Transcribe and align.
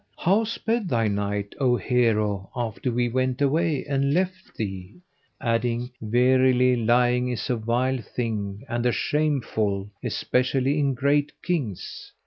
How 0.17 0.45
sped 0.45 0.89
thy 0.89 1.07
night, 1.09 1.53
O 1.59 1.75
hero, 1.75 2.49
after 2.55 2.91
we 2.91 3.07
went 3.07 3.39
away 3.39 3.85
and 3.85 4.15
left 4.15 4.57
thee?"; 4.57 4.95
adding, 5.39 5.91
"Verily 6.01 6.75
lying 6.75 7.29
is 7.29 7.51
a 7.51 7.55
vile 7.55 7.99
thing 8.01 8.63
and 8.67 8.87
a 8.87 8.91
shameful, 8.91 9.91
especially 10.03 10.79
in 10.79 10.95
great 10.95 11.31
Kings! 11.43 12.11